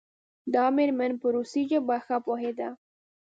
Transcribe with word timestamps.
دا 0.53 0.63
میرمن 0.75 1.11
په 1.21 1.27
روسي 1.35 1.61
ژبه 1.69 1.97
ښه 2.05 2.17
پوهیده. 2.25 2.69